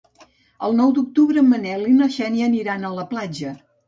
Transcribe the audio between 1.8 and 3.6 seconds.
i na Xènia aniran a la platja.